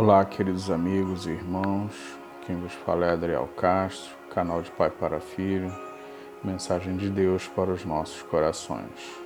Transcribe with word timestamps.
Olá, 0.00 0.24
queridos 0.24 0.70
amigos 0.70 1.26
e 1.26 1.30
irmãos. 1.30 1.92
Quem 2.46 2.54
vos 2.54 2.72
fala 2.72 3.06
é 3.06 3.10
Adriel 3.10 3.48
Castro, 3.56 4.14
canal 4.32 4.62
de 4.62 4.70
Pai 4.70 4.90
para 4.90 5.18
Filho, 5.18 5.74
mensagem 6.44 6.96
de 6.96 7.10
Deus 7.10 7.48
para 7.48 7.72
os 7.72 7.84
nossos 7.84 8.22
corações. 8.22 9.20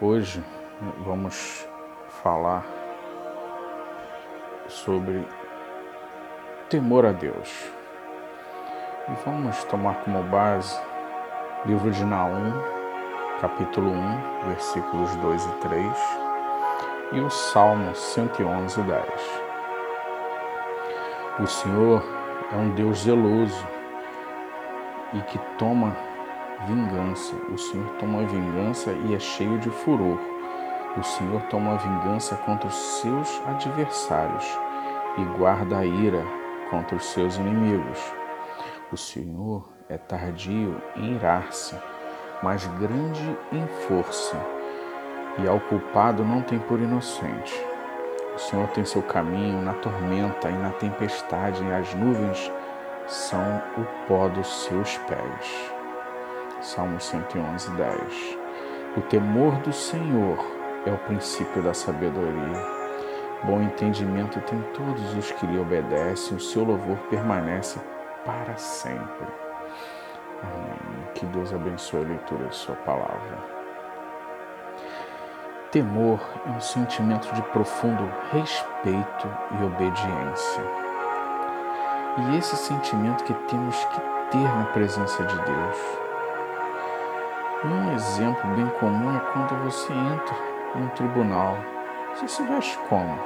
Hoje 0.00 0.40
vamos 1.04 1.66
falar 2.22 2.64
sobre 4.68 5.26
temor 6.70 7.04
a 7.04 7.10
Deus. 7.10 7.50
E 9.08 9.24
vamos 9.24 9.64
tomar 9.64 9.96
como 10.04 10.22
base 10.22 10.80
livro 11.66 11.90
de 11.90 12.04
Naum, 12.04 12.52
capítulo 13.40 13.90
1, 13.90 14.46
versículos 14.46 15.16
2 15.16 15.44
e 15.44 15.52
3 15.54 16.31
e 17.12 17.20
o 17.20 17.28
Salmo 17.28 17.94
111, 17.94 18.82
10. 18.82 19.04
O 21.40 21.46
Senhor 21.46 22.02
é 22.50 22.56
um 22.56 22.70
Deus 22.70 23.00
zeloso 23.00 23.66
e 25.12 25.20
que 25.22 25.38
toma 25.58 25.94
vingança. 26.66 27.34
O 27.52 27.58
Senhor 27.58 27.86
toma 27.98 28.24
vingança 28.24 28.92
e 28.92 29.14
é 29.14 29.18
cheio 29.18 29.58
de 29.58 29.68
furor. 29.68 30.18
O 30.96 31.02
Senhor 31.02 31.42
toma 31.42 31.76
vingança 31.76 32.34
contra 32.36 32.68
os 32.68 32.74
seus 32.74 33.42
adversários 33.46 34.46
e 35.18 35.24
guarda 35.36 35.78
a 35.78 35.86
ira 35.86 36.24
contra 36.70 36.96
os 36.96 37.04
seus 37.04 37.36
inimigos. 37.36 37.98
O 38.90 38.96
Senhor 38.96 39.68
é 39.88 39.98
tardio 39.98 40.80
em 40.96 41.14
irar-se, 41.14 41.76
mas 42.42 42.66
grande 42.78 43.38
em 43.52 43.66
força 43.86 44.61
e 45.38 45.48
ao 45.48 45.58
culpado 45.60 46.24
não 46.24 46.42
tem 46.42 46.58
por 46.58 46.80
inocente. 46.80 47.54
O 48.34 48.38
Senhor 48.38 48.68
tem 48.68 48.84
seu 48.84 49.02
caminho 49.02 49.60
na 49.60 49.74
tormenta 49.74 50.48
e 50.48 50.56
na 50.56 50.70
tempestade, 50.70 51.62
e 51.62 51.72
as 51.72 51.94
nuvens 51.94 52.50
são 53.06 53.62
o 53.76 54.06
pó 54.06 54.28
dos 54.28 54.64
seus 54.64 54.96
pés. 54.98 55.72
Salmo 56.60 57.00
111, 57.00 57.70
10. 57.72 58.38
O 58.96 59.00
temor 59.02 59.54
do 59.56 59.72
Senhor 59.72 60.38
é 60.86 60.92
o 60.92 60.98
princípio 60.98 61.62
da 61.62 61.74
sabedoria. 61.74 62.82
Bom 63.44 63.60
entendimento 63.60 64.40
tem 64.42 64.62
todos 64.74 65.14
os 65.14 65.32
que 65.32 65.46
lhe 65.46 65.58
obedecem, 65.58 66.36
o 66.36 66.40
seu 66.40 66.64
louvor 66.64 66.96
permanece 67.10 67.80
para 68.24 68.56
sempre. 68.56 69.26
Amém. 70.42 71.12
Que 71.14 71.26
Deus 71.26 71.52
abençoe 71.52 72.04
a 72.04 72.08
leitura 72.08 72.48
de 72.48 72.54
Sua 72.54 72.76
palavra. 72.76 73.61
Temor 75.72 76.20
é 76.44 76.50
um 76.50 76.60
sentimento 76.60 77.34
de 77.34 77.40
profundo 77.44 78.06
respeito 78.30 79.26
e 79.58 79.64
obediência. 79.64 80.62
E 82.18 82.36
esse 82.36 82.54
sentimento 82.56 83.24
que 83.24 83.32
temos 83.32 83.82
que 83.86 84.00
ter 84.30 84.54
na 84.54 84.66
presença 84.66 85.24
de 85.24 85.34
Deus. 85.34 85.78
Um 87.64 87.94
exemplo 87.94 88.50
bem 88.50 88.68
comum 88.78 89.16
é 89.16 89.20
quando 89.32 89.64
você 89.64 89.94
entra 89.94 90.36
em 90.76 90.82
um 90.82 90.88
tribunal. 90.88 91.56
Você 92.16 92.28
se 92.28 92.42
veste 92.42 92.78
como? 92.90 93.18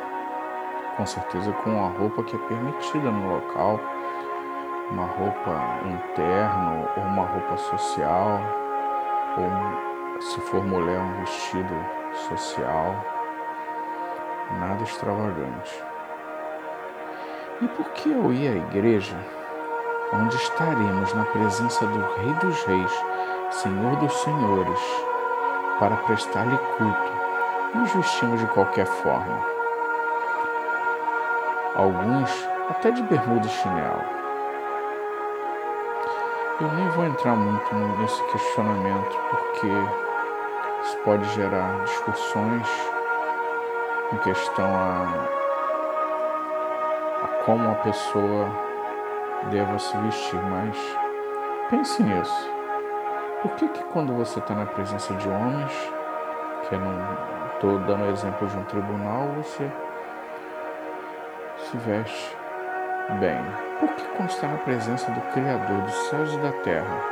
Com 0.97 1.05
certeza 1.05 1.53
com 1.53 1.85
a 1.85 1.89
roupa 1.99 2.23
que 2.23 2.37
é 2.37 2.39
permitida 2.39 3.11
no 3.11 3.29
local, 3.29 3.81
uma 4.93 5.07
roupa 5.07 5.81
interna 5.85 6.89
ou 6.97 7.03
uma 7.03 7.25
roupa 7.25 7.57
social, 7.57 8.39
ou 9.37 10.21
se 10.21 10.41
for 10.43 10.65
mulher, 10.65 11.01
um 11.01 11.21
vestido 11.23 11.75
social, 12.29 12.95
nada 14.59 14.83
extravagante. 14.83 15.85
E 17.61 17.69
por 17.69 17.89
que 17.91 18.11
eu 18.11 18.33
ir 18.33 18.49
à 18.49 18.57
igreja, 18.57 19.17
onde 20.13 20.37
estaremos 20.37 21.13
na 21.15 21.25
presença 21.25 21.87
do 21.87 22.01
Rei 22.15 22.33
dos 22.35 22.65
Reis, 22.65 23.05
Senhor 23.51 23.97
dos 23.97 24.13
Senhores, 24.13 24.81
para 25.79 25.97
prestar-lhe 25.97 26.59
culto, 26.77 27.13
nos 27.75 27.93
vestimos 27.93 28.41
de 28.41 28.47
qualquer 28.49 28.87
forma? 28.87 29.41
Alguns 31.77 32.49
até 32.71 32.91
de 32.91 33.03
bermuda 33.05 33.47
e 33.47 33.51
chinelo. 33.51 34.17
Eu 36.61 36.73
nem 36.73 36.89
vou 36.89 37.05
entrar 37.05 37.37
muito 37.37 37.75
nesse 38.01 38.23
questionamento, 38.25 39.17
porque 39.31 40.06
isso 40.87 40.99
pode 40.99 41.25
gerar 41.35 41.83
discussões 41.83 42.69
em 44.13 44.19
questão 44.19 44.65
a, 44.65 45.03
a 47.25 47.29
como 47.45 47.69
a 47.73 47.75
pessoa 47.75 48.49
deva 49.51 49.77
se 49.81 49.97
vestir, 49.99 50.41
mas 50.45 50.77
pense 51.71 52.03
nisso. 52.05 52.51
Por 53.43 53.51
que, 53.57 53.69
que 53.69 53.83
quando 53.85 54.13
você 54.15 54.39
está 54.39 54.55
na 54.55 54.67
presença 54.67 55.13
de 55.15 55.29
homens, 55.29 55.73
que 56.69 56.75
eu 56.77 56.79
não 56.79 56.95
estou 57.55 57.79
dando 57.81 58.07
exemplo 58.07 58.47
de 58.47 58.57
um 58.57 58.65
tribunal, 58.65 59.27
você 59.39 59.69
se 61.59 61.77
veste 61.79 62.37
bem? 63.19 63.41
Por 63.81 63.89
que 63.97 64.05
quando 64.17 64.31
está 64.31 64.47
na 64.47 64.59
presença 64.59 65.11
do 65.11 65.21
Criador 65.33 65.81
dos 65.83 65.95
céus 66.09 66.33
e 66.33 66.39
da 66.39 66.53
terra, 66.63 67.03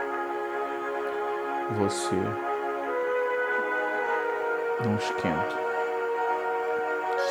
você 1.72 2.53
não 4.82 4.96
esquenta. 4.96 5.56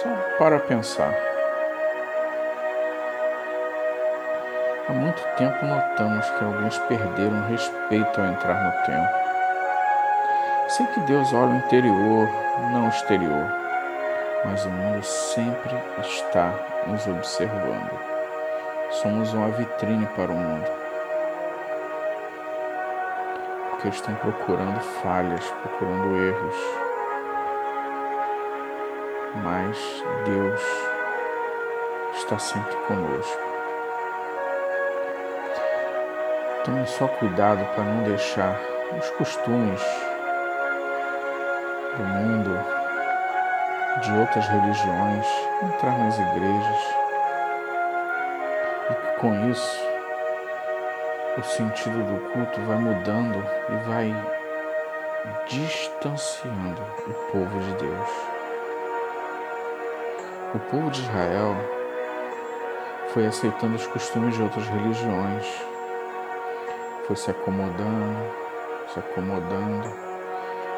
Só 0.01 0.09
para 0.37 0.59
pensar. 0.59 1.13
Há 4.87 4.93
muito 4.93 5.21
tempo 5.37 5.65
notamos 5.65 6.29
que 6.29 6.43
alguns 6.43 6.77
perderam 6.79 7.47
respeito 7.47 8.21
ao 8.21 8.27
entrar 8.27 8.63
no 8.63 8.85
templo. 8.85 9.23
Sei 10.69 10.85
que 10.87 10.99
Deus 11.01 11.33
olha 11.33 11.53
o 11.53 11.57
interior, 11.57 12.29
não 12.71 12.85
o 12.85 12.89
exterior, 12.89 13.47
mas 14.45 14.65
o 14.65 14.69
mundo 14.69 15.03
sempre 15.03 15.75
está 15.99 16.53
nos 16.87 17.05
observando. 17.07 17.99
Somos 18.91 19.33
uma 19.33 19.49
vitrine 19.49 20.05
para 20.15 20.31
o 20.31 20.35
mundo. 20.35 20.69
Porque 23.69 23.89
estão 23.89 24.15
procurando 24.15 24.79
falhas, 25.01 25.45
procurando 25.61 26.17
erros 26.17 26.92
mas 29.35 29.77
Deus 30.25 30.61
está 32.15 32.37
sempre 32.37 32.75
conosco. 32.87 33.41
Tome 36.63 36.85
só 36.87 37.07
cuidado 37.07 37.65
para 37.75 37.83
não 37.83 38.03
deixar 38.03 38.59
os 38.97 39.09
costumes 39.11 39.81
do 41.97 42.03
mundo, 42.03 42.57
de 44.01 44.11
outras 44.17 44.47
religiões, 44.47 45.27
entrar 45.61 45.97
nas 45.97 46.17
igrejas 46.17 46.95
e 48.89 48.93
que 48.93 49.19
com 49.19 49.49
isso 49.49 49.93
o 51.37 51.43
sentido 51.43 51.97
do 52.03 52.29
culto 52.31 52.61
vai 52.61 52.77
mudando 52.77 53.43
e 53.69 53.89
vai 53.89 54.33
distanciando 55.47 56.81
o 57.07 57.13
povo 57.31 57.59
de 57.59 57.73
Deus. 57.73 58.32
O 60.53 60.59
povo 60.59 60.91
de 60.91 61.01
Israel 61.01 61.55
foi 63.07 63.25
aceitando 63.25 63.75
os 63.75 63.87
costumes 63.87 64.35
de 64.35 64.43
outras 64.43 64.67
religiões, 64.67 65.47
foi 67.07 67.15
se 67.15 67.31
acomodando, 67.31 68.19
se 68.87 68.99
acomodando, 68.99 69.89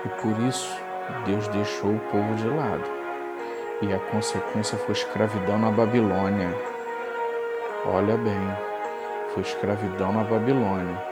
e 0.05 0.09
por 0.21 0.39
isso 0.47 0.81
Deus 1.25 1.45
deixou 1.49 1.91
o 1.91 1.99
povo 2.09 2.35
de 2.35 2.47
lado. 2.47 2.89
E 3.81 3.93
a 3.93 3.99
consequência 3.99 4.77
foi 4.77 4.93
escravidão 4.93 5.59
na 5.59 5.69
Babilônia. 5.69 6.55
Olha 7.85 8.15
bem, 8.15 8.57
foi 9.33 9.43
escravidão 9.43 10.13
na 10.13 10.23
Babilônia. 10.23 11.03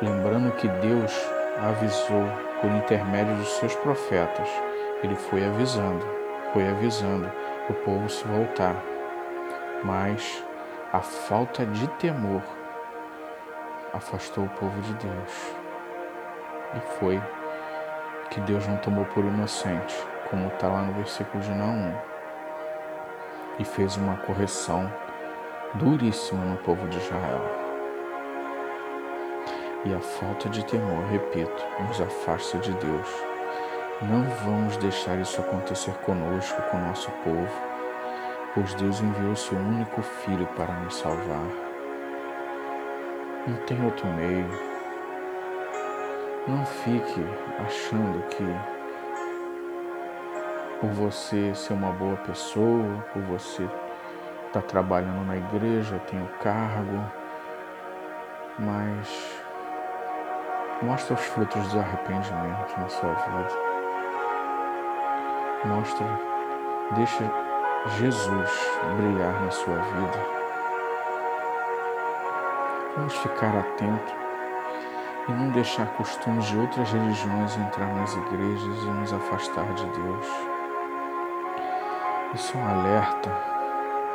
Lembrando 0.00 0.52
que 0.52 0.68
Deus 0.68 1.12
avisou 1.58 2.24
por 2.62 2.70
intermédio 2.70 3.36
dos 3.36 3.58
seus 3.58 3.76
profetas. 3.76 4.48
Ele 5.02 5.14
foi 5.16 5.44
avisando, 5.44 6.23
foi 6.54 6.68
avisando 6.68 7.28
o 7.68 7.74
povo 7.74 8.08
se 8.08 8.24
voltar, 8.28 8.76
mas 9.82 10.44
a 10.92 11.00
falta 11.00 11.66
de 11.66 11.88
temor 11.98 12.42
afastou 13.92 14.44
o 14.44 14.48
povo 14.50 14.80
de 14.82 14.94
Deus. 14.94 15.54
E 16.76 16.80
foi 16.96 17.20
que 18.30 18.40
Deus 18.42 18.64
não 18.68 18.76
tomou 18.76 19.04
por 19.06 19.24
inocente, 19.24 19.96
como 20.30 20.46
está 20.46 20.68
lá 20.68 20.82
no 20.82 20.92
versículo 20.92 21.42
de 21.42 21.50
Naum, 21.50 21.92
e 23.58 23.64
fez 23.64 23.96
uma 23.96 24.16
correção 24.18 24.88
duríssima 25.74 26.44
no 26.44 26.56
povo 26.58 26.86
de 26.86 26.98
Israel. 26.98 27.42
E 29.84 29.92
a 29.92 29.98
falta 29.98 30.48
de 30.48 30.64
temor, 30.64 31.04
repito, 31.10 31.64
nos 31.88 32.00
afasta 32.00 32.58
de 32.58 32.72
Deus 32.74 33.33
não 34.02 34.24
vamos 34.44 34.76
deixar 34.78 35.18
isso 35.20 35.40
acontecer 35.40 35.94
conosco, 35.98 36.60
com 36.62 36.78
nosso 36.78 37.10
povo. 37.22 37.74
pois 38.52 38.74
Deus 38.74 39.00
enviou 39.00 39.34
seu 39.34 39.58
único 39.58 40.02
filho 40.02 40.46
para 40.56 40.72
nos 40.80 40.96
salvar. 40.96 41.46
Não 43.46 43.56
tem 43.66 43.84
outro 43.84 44.06
meio. 44.06 44.48
Não 46.46 46.64
fique 46.66 47.24
achando 47.64 48.22
que 48.28 48.44
por 50.80 50.90
você 50.90 51.54
ser 51.54 51.72
uma 51.72 51.92
boa 51.92 52.16
pessoa, 52.18 53.04
por 53.12 53.22
você 53.22 53.62
estar 54.46 54.60
tá 54.60 54.62
trabalhando 54.62 55.24
na 55.26 55.36
igreja, 55.36 56.00
tem 56.10 56.22
o 56.22 56.28
cargo, 56.42 57.10
mas 58.58 59.40
mostra 60.82 61.14
os 61.14 61.24
frutos 61.24 61.72
do 61.72 61.78
arrependimento 61.78 62.78
na 62.78 62.88
sua 62.88 63.14
vida. 63.14 63.63
Mostra, 65.64 66.06
deixa 66.94 67.24
Jesus 67.98 68.50
brilhar 68.96 69.42
na 69.42 69.50
sua 69.50 69.76
vida. 69.76 70.26
Vamos 72.96 73.14
ficar 73.16 73.56
atentos 73.56 74.14
e 75.28 75.32
não 75.32 75.50
deixar 75.50 75.86
costumes 75.94 76.44
de 76.46 76.58
outras 76.58 76.90
religiões 76.92 77.56
entrar 77.56 77.86
nas 77.94 78.14
igrejas 78.14 78.82
e 78.82 78.90
nos 78.90 79.12
afastar 79.12 79.72
de 79.74 79.86
Deus. 79.86 80.26
Isso 82.34 82.56
é 82.56 82.60
um 82.60 82.68
alerta 82.68 83.30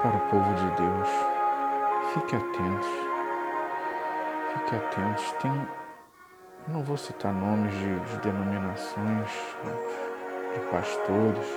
para 0.02 0.18
o 0.18 0.20
povo 0.30 0.54
de 0.54 0.72
Deus. 0.72 1.10
Fique 2.14 2.36
atentos. 2.36 2.90
Fique 4.54 4.76
atentos. 4.76 5.32
Tem, 5.42 5.68
não 6.68 6.84
vou 6.84 6.98
citar 6.98 7.34
nomes 7.34 7.74
de, 7.74 8.00
de 8.00 8.18
denominações, 8.18 9.30
de 10.54 10.60
pastores. 10.72 11.48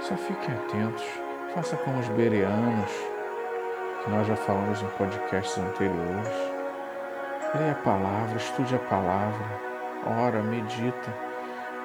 Só 0.00 0.16
fiquem 0.16 0.54
atentos. 0.54 1.04
Faça 1.54 1.76
como 1.76 1.98
os 1.98 2.08
bereanos, 2.08 2.90
que 4.02 4.10
nós 4.10 4.26
já 4.26 4.36
falamos 4.36 4.82
em 4.82 4.88
podcasts 4.98 5.56
anteriores. 5.58 6.28
Leia 7.54 7.72
a 7.72 7.76
palavra, 7.76 8.36
estude 8.36 8.74
a 8.74 8.78
palavra, 8.78 9.46
ora, 10.04 10.42
medita 10.42 11.14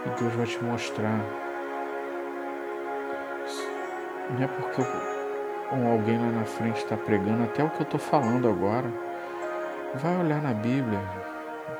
e 0.05 0.09
Deus 0.19 0.33
vai 0.33 0.45
te 0.45 0.61
mostrar 0.63 1.19
não 4.31 4.43
é 4.43 4.47
porque 4.47 4.81
um 5.73 5.91
alguém 5.91 6.17
lá 6.17 6.31
na 6.31 6.45
frente 6.45 6.77
está 6.77 6.95
pregando 6.95 7.43
até 7.43 7.63
o 7.63 7.69
que 7.69 7.81
eu 7.81 7.83
estou 7.83 7.99
falando 7.99 8.47
agora. 8.47 8.89
Vai 9.95 10.17
olhar 10.17 10.41
na 10.41 10.53
Bíblia, 10.53 11.01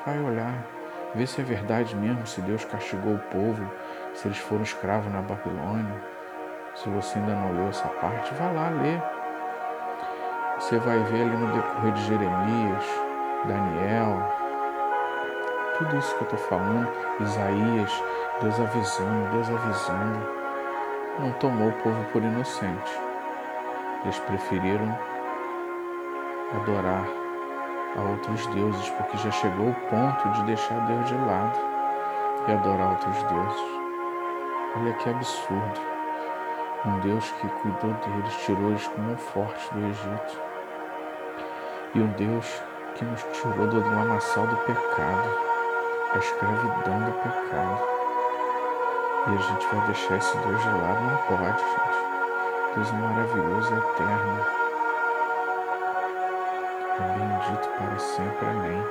vai 0.04 0.20
olhar, 0.20 0.66
ver 1.14 1.26
se 1.26 1.40
é 1.40 1.44
verdade 1.44 1.96
mesmo, 1.96 2.26
se 2.26 2.42
Deus 2.42 2.64
castigou 2.64 3.14
o 3.14 3.18
povo, 3.18 3.66
se 4.14 4.28
eles 4.28 4.38
foram 4.38 4.62
escravos 4.62 5.12
na 5.12 5.22
Babilônia. 5.22 6.02
Se 6.74 6.88
você 6.88 7.18
ainda 7.18 7.34
não 7.34 7.52
leu 7.52 7.68
essa 7.68 7.88
parte, 7.88 8.32
vai 8.34 8.54
lá 8.54 8.68
ler. 8.68 9.02
Você 10.58 10.78
vai 10.78 10.98
ver 11.00 11.22
ali 11.22 11.36
no 11.36 11.52
decorrer 11.52 11.92
de 11.92 12.04
Jeremias, 12.04 12.84
Daniel, 13.46 14.32
tudo 15.78 15.96
isso 15.96 16.14
que 16.16 16.22
eu 16.22 16.36
estou 16.36 16.38
falando, 16.38 16.88
Isaías, 17.20 18.02
Deus 18.40 18.60
avisando, 18.60 19.30
Deus 19.32 19.48
avisando 19.50 20.42
não 21.18 21.32
tomou 21.32 21.68
o 21.68 21.72
povo 21.82 22.04
por 22.12 22.22
inocente. 22.22 23.00
Eles 24.04 24.18
preferiram 24.20 24.98
adorar 26.54 27.04
a 27.96 28.00
outros 28.00 28.46
deuses, 28.48 28.88
porque 28.90 29.18
já 29.18 29.30
chegou 29.30 29.68
o 29.68 29.74
ponto 29.74 30.28
de 30.30 30.44
deixar 30.44 30.86
Deus 30.86 31.06
de 31.06 31.14
lado 31.14 31.58
e 32.48 32.52
adorar 32.52 32.90
outros 32.92 33.22
deuses. 33.24 33.81
Olha 34.74 34.94
que 34.94 35.10
absurdo. 35.10 35.80
Um 36.86 36.98
Deus 37.00 37.30
que 37.30 37.46
cuidou 37.46 37.92
deles, 37.92 38.34
tirou 38.44 38.70
eles 38.70 38.86
como 38.88 39.12
um 39.12 39.16
forte 39.18 39.72
do 39.74 39.86
Egito. 39.86 40.40
E 41.94 42.00
um 42.00 42.06
Deus 42.12 42.62
que 42.94 43.04
nos 43.04 43.22
tirou 43.22 43.66
do 43.66 43.80
lamaçal 43.80 44.46
do 44.46 44.56
pecado, 44.56 45.28
da 46.12 46.18
escravidão 46.18 47.00
do 47.00 47.12
pecado. 47.22 47.82
E 49.26 49.34
a 49.34 49.38
gente 49.38 49.66
vai 49.66 49.86
deixar 49.86 50.16
esse 50.16 50.36
Deus 50.38 50.60
de 50.62 50.68
lado? 50.68 51.00
Não 51.02 51.16
pode, 51.36 51.60
gente. 51.60 52.74
Deus 52.74 52.88
é 52.88 52.92
maravilhoso 52.92 53.74
e 53.74 53.78
eterno. 53.78 54.46
É 56.98 57.18
bendito 57.18 57.68
para 57.76 57.98
sempre. 57.98 58.46
Amém. 58.46 58.82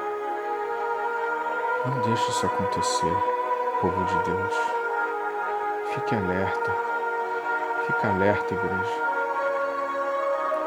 Não 1.85 2.01
deixe 2.01 2.29
isso 2.29 2.45
acontecer, 2.45 3.13
povo 3.81 4.05
de 4.05 4.23
Deus. 4.23 4.80
Fique 5.93 6.15
alerta. 6.15 6.71
Fique 7.85 8.07
alerta, 8.07 8.53
igreja. 8.53 9.11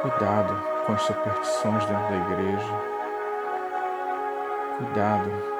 Cuidado 0.02 0.56
com 0.86 0.92
as 0.92 1.02
superstições 1.02 1.84
dentro 1.86 2.08
da 2.08 2.16
igreja. 2.16 2.94
Cuidado 4.76 5.54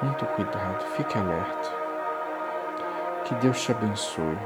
Muito 0.00 0.24
cuidado, 0.26 0.84
fique 0.96 1.18
alerta. 1.18 1.70
Que 3.24 3.34
Deus 3.36 3.60
te 3.60 3.72
abençoe, 3.72 4.38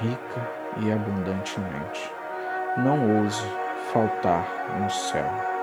rica 0.00 0.50
e 0.76 0.92
abundantemente. 0.92 2.12
Não 2.76 3.18
ouse 3.18 3.44
faltar 3.92 4.46
no 4.78 4.88
céu. 4.88 5.57